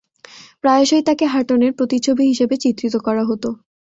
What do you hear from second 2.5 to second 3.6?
চিত্রিত করা হতো।